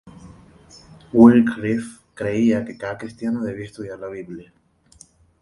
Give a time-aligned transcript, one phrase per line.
[1.13, 4.51] Wycliffe creía que cada cristiano debía estudiar la Biblia.